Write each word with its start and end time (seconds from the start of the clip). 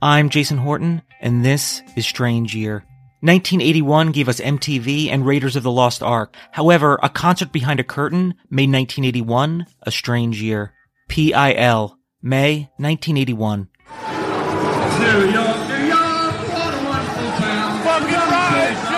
I'm 0.00 0.28
Jason 0.28 0.58
Horton, 0.58 1.02
and 1.20 1.44
this 1.44 1.82
is 1.96 2.06
Strange 2.06 2.54
Year. 2.54 2.84
1981 3.20 4.12
gave 4.12 4.28
us 4.28 4.38
MTV 4.38 5.10
and 5.10 5.26
Raiders 5.26 5.56
of 5.56 5.64
the 5.64 5.72
Lost 5.72 6.04
Ark. 6.04 6.36
However, 6.52 7.00
a 7.02 7.08
concert 7.08 7.50
behind 7.50 7.80
a 7.80 7.84
curtain 7.84 8.34
made 8.48 8.70
1981 8.70 9.66
a 9.82 9.90
strange 9.90 10.40
year. 10.40 10.72
PIL, 11.08 11.98
May 12.22 12.70
1981. 12.76 13.68
New 15.00 15.32
York, 15.32 15.68
New 15.68 15.86
York, 15.86 16.48
what 16.52 16.74
a 16.74 16.84
wonderful 16.84 17.30
town. 17.40 18.97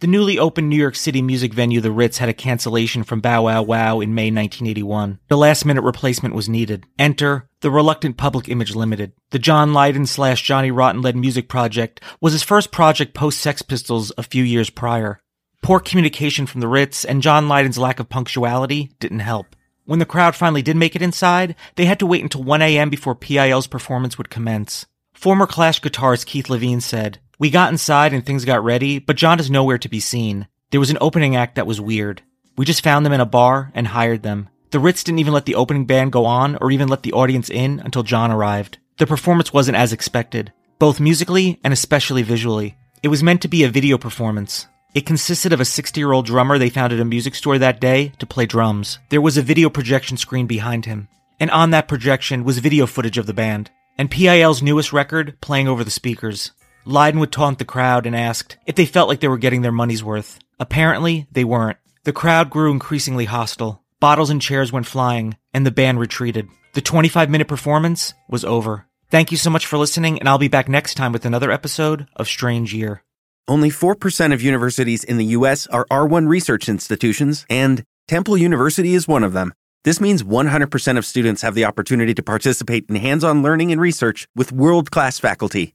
The 0.00 0.06
newly 0.06 0.38
opened 0.38 0.68
New 0.68 0.76
York 0.76 0.94
City 0.94 1.20
music 1.20 1.52
venue 1.52 1.80
The 1.80 1.90
Ritz 1.90 2.18
had 2.18 2.28
a 2.28 2.32
cancellation 2.32 3.02
from 3.02 3.20
Bow 3.20 3.42
Wow 3.42 3.62
Wow 3.62 3.98
in 3.98 4.14
May 4.14 4.30
1981. 4.30 5.18
The 5.26 5.36
last 5.36 5.64
minute 5.64 5.82
replacement 5.82 6.36
was 6.36 6.48
needed. 6.48 6.86
Enter 7.00 7.48
the 7.62 7.70
Reluctant 7.72 8.16
Public 8.16 8.48
Image 8.48 8.76
Limited. 8.76 9.12
The 9.30 9.40
John 9.40 9.72
Lydon 9.72 10.06
slash 10.06 10.42
Johnny 10.42 10.70
Rotten 10.70 11.02
led 11.02 11.16
music 11.16 11.48
project 11.48 12.00
was 12.20 12.32
his 12.32 12.44
first 12.44 12.70
project 12.70 13.12
post 13.12 13.40
Sex 13.40 13.60
Pistols 13.62 14.12
a 14.16 14.22
few 14.22 14.44
years 14.44 14.70
prior. 14.70 15.18
Poor 15.62 15.80
communication 15.80 16.46
from 16.46 16.60
the 16.60 16.68
Ritz 16.68 17.04
and 17.04 17.20
John 17.20 17.48
Lydon's 17.48 17.76
lack 17.76 17.98
of 17.98 18.08
punctuality 18.08 18.92
didn't 19.00 19.18
help. 19.18 19.56
When 19.84 19.98
the 19.98 20.06
crowd 20.06 20.36
finally 20.36 20.62
did 20.62 20.76
make 20.76 20.94
it 20.94 21.02
inside, 21.02 21.56
they 21.74 21.86
had 21.86 21.98
to 21.98 22.06
wait 22.06 22.22
until 22.22 22.44
1 22.44 22.62
a.m. 22.62 22.88
before 22.88 23.16
PIL's 23.16 23.66
performance 23.66 24.16
would 24.16 24.30
commence. 24.30 24.86
Former 25.12 25.48
Clash 25.48 25.80
guitarist 25.80 26.26
Keith 26.26 26.46
Levene 26.46 26.82
said, 26.82 27.18
We 27.40 27.50
got 27.50 27.70
inside 27.70 28.12
and 28.12 28.26
things 28.26 28.44
got 28.44 28.64
ready, 28.64 28.98
but 28.98 29.16
John 29.16 29.38
is 29.38 29.48
nowhere 29.48 29.78
to 29.78 29.88
be 29.88 30.00
seen. 30.00 30.48
There 30.70 30.80
was 30.80 30.90
an 30.90 30.98
opening 31.00 31.36
act 31.36 31.54
that 31.54 31.68
was 31.68 31.80
weird. 31.80 32.22
We 32.56 32.64
just 32.64 32.82
found 32.82 33.06
them 33.06 33.12
in 33.12 33.20
a 33.20 33.26
bar 33.26 33.70
and 33.74 33.86
hired 33.86 34.24
them. 34.24 34.48
The 34.70 34.80
Ritz 34.80 35.04
didn't 35.04 35.20
even 35.20 35.32
let 35.32 35.46
the 35.46 35.54
opening 35.54 35.84
band 35.84 36.10
go 36.10 36.26
on 36.26 36.56
or 36.56 36.72
even 36.72 36.88
let 36.88 37.04
the 37.04 37.12
audience 37.12 37.48
in 37.48 37.78
until 37.78 38.02
John 38.02 38.32
arrived. 38.32 38.78
The 38.98 39.06
performance 39.06 39.52
wasn't 39.52 39.76
as 39.76 39.92
expected, 39.92 40.52
both 40.80 40.98
musically 40.98 41.60
and 41.62 41.72
especially 41.72 42.24
visually. 42.24 42.76
It 43.04 43.08
was 43.08 43.22
meant 43.22 43.40
to 43.42 43.48
be 43.48 43.62
a 43.62 43.68
video 43.68 43.98
performance. 43.98 44.66
It 44.92 45.06
consisted 45.06 45.52
of 45.52 45.60
a 45.60 45.64
60 45.64 46.00
year 46.00 46.10
old 46.10 46.26
drummer 46.26 46.58
they 46.58 46.70
found 46.70 46.92
at 46.92 46.98
a 46.98 47.04
music 47.04 47.36
store 47.36 47.58
that 47.58 47.80
day 47.80 48.14
to 48.18 48.26
play 48.26 48.46
drums. 48.46 48.98
There 49.10 49.20
was 49.20 49.36
a 49.36 49.42
video 49.42 49.70
projection 49.70 50.16
screen 50.16 50.48
behind 50.48 50.86
him, 50.86 51.06
and 51.38 51.52
on 51.52 51.70
that 51.70 51.86
projection 51.86 52.42
was 52.42 52.58
video 52.58 52.86
footage 52.86 53.16
of 53.16 53.26
the 53.26 53.32
band, 53.32 53.70
and 53.96 54.10
PIL's 54.10 54.60
newest 54.60 54.92
record 54.92 55.40
playing 55.40 55.68
over 55.68 55.84
the 55.84 55.90
speakers. 55.92 56.50
Lydon 56.88 57.20
would 57.20 57.30
taunt 57.30 57.58
the 57.58 57.66
crowd 57.66 58.06
and 58.06 58.16
asked 58.16 58.56
if 58.64 58.74
they 58.74 58.86
felt 58.86 59.10
like 59.10 59.20
they 59.20 59.28
were 59.28 59.36
getting 59.36 59.60
their 59.60 59.70
money's 59.70 60.02
worth. 60.02 60.38
Apparently, 60.58 61.26
they 61.30 61.44
weren't. 61.44 61.76
The 62.04 62.14
crowd 62.14 62.48
grew 62.48 62.72
increasingly 62.72 63.26
hostile. 63.26 63.82
Bottles 64.00 64.30
and 64.30 64.40
chairs 64.40 64.72
went 64.72 64.86
flying, 64.86 65.36
and 65.52 65.66
the 65.66 65.70
band 65.70 66.00
retreated. 66.00 66.48
The 66.72 66.80
25 66.80 67.28
minute 67.28 67.46
performance 67.46 68.14
was 68.30 68.42
over. 68.42 68.86
Thank 69.10 69.30
you 69.30 69.36
so 69.36 69.50
much 69.50 69.66
for 69.66 69.76
listening, 69.76 70.18
and 70.18 70.26
I'll 70.30 70.38
be 70.38 70.48
back 70.48 70.66
next 70.66 70.94
time 70.94 71.12
with 71.12 71.26
another 71.26 71.50
episode 71.50 72.06
of 72.16 72.26
Strange 72.26 72.72
Year. 72.72 73.02
Only 73.46 73.68
4% 73.68 74.32
of 74.32 74.40
universities 74.40 75.04
in 75.04 75.18
the 75.18 75.26
U.S. 75.36 75.66
are 75.66 75.84
R1 75.90 76.26
research 76.26 76.70
institutions, 76.70 77.44
and 77.50 77.84
Temple 78.06 78.38
University 78.38 78.94
is 78.94 79.06
one 79.06 79.24
of 79.24 79.34
them. 79.34 79.52
This 79.84 80.00
means 80.00 80.22
100% 80.22 80.96
of 80.96 81.04
students 81.04 81.42
have 81.42 81.54
the 81.54 81.66
opportunity 81.66 82.14
to 82.14 82.22
participate 82.22 82.86
in 82.88 82.96
hands 82.96 83.24
on 83.24 83.42
learning 83.42 83.72
and 83.72 83.80
research 83.80 84.26
with 84.34 84.52
world 84.52 84.90
class 84.90 85.18
faculty. 85.18 85.74